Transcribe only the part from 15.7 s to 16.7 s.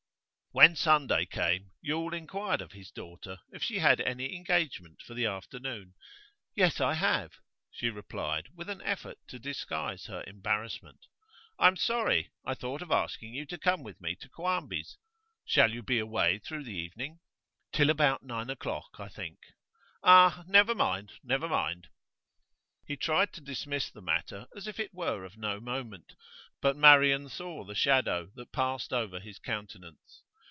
you be away through